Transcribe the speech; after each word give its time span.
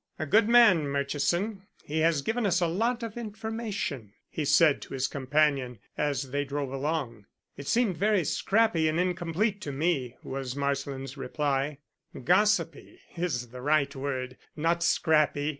"A 0.17 0.25
good 0.25 0.49
man, 0.49 0.87
Murchison; 0.87 1.67
he 1.83 1.99
has 1.99 2.23
given 2.23 2.47
us 2.47 2.59
a 2.59 2.65
lot 2.65 3.03
of 3.03 3.17
information," 3.17 4.13
he 4.31 4.43
said 4.43 4.81
to 4.81 4.95
his 4.95 5.07
companion 5.07 5.77
as 5.95 6.31
they 6.31 6.43
drove 6.43 6.73
along. 6.73 7.27
"It 7.55 7.67
seemed 7.67 7.97
very 7.97 8.23
scrappy 8.23 8.87
and 8.87 8.99
incomplete 8.99 9.61
to 9.61 9.71
me," 9.71 10.17
was 10.23 10.55
Marsland's 10.55 11.17
reply. 11.17 11.77
"Gossipy 12.23 12.99
is 13.15 13.49
the 13.49 13.61
right 13.61 13.95
word 13.95 14.37
not 14.55 14.81
scrappy. 14.81 15.49